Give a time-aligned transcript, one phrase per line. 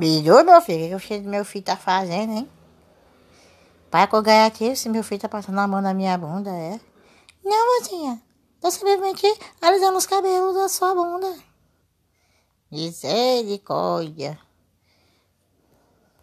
[0.00, 2.50] Melhor, meu filho, o que o filho do meu filho tá fazendo, hein?
[3.90, 6.80] Para ganhar aqui, se meu filho tá passando a mão na minha bunda, é?
[7.44, 8.16] Não, mocinha.
[8.16, 8.22] Tá
[8.62, 9.26] Tô simplesmente
[9.60, 11.30] alisando os cabelos da sua bunda.
[12.70, 14.38] Misericórdia.